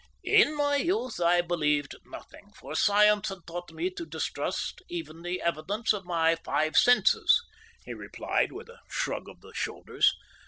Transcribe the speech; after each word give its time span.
"In 0.23 0.57
my 0.57 0.77
youth 0.77 1.19
I 1.21 1.41
believed 1.41 1.93
nothing, 2.07 2.51
for 2.55 2.73
science 2.73 3.29
had 3.29 3.45
taught 3.45 3.71
me 3.71 3.91
to 3.91 4.03
distrust 4.03 4.81
even 4.89 5.21
the 5.21 5.39
evidence 5.43 5.93
of 5.93 6.05
my 6.05 6.37
five 6.37 6.75
senses," 6.75 7.39
he 7.85 7.93
replied, 7.93 8.51
with 8.51 8.67
a 8.67 8.79
shrug 8.89 9.29
of 9.29 9.41
the 9.41 9.53
shoulders. 9.53 10.11